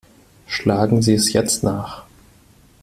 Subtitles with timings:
[0.47, 2.05] Schlagen Sie es jetzt nach!